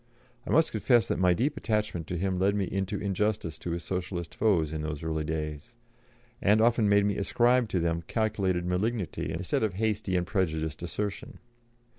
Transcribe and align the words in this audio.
I 0.47 0.49
must 0.49 0.71
confess 0.71 1.07
that 1.07 1.19
my 1.19 1.31
deep 1.35 1.55
attachment 1.57 2.07
to 2.07 2.17
him 2.17 2.39
led 2.39 2.55
me 2.55 2.65
into 2.65 2.97
injustice 2.97 3.59
to 3.59 3.69
his 3.69 3.83
Socialist 3.83 4.33
foes 4.33 4.73
in 4.73 4.81
those 4.81 5.03
early 5.03 5.23
days, 5.23 5.75
and 6.41 6.59
often 6.59 6.89
made 6.89 7.05
me 7.05 7.17
ascribe 7.19 7.69
to 7.69 7.79
them 7.79 8.01
calculated 8.07 8.65
malignity 8.65 9.31
instead 9.31 9.61
of 9.61 9.75
hasty 9.75 10.15
and 10.15 10.25
prejudiced 10.25 10.81
assertion. 10.81 11.37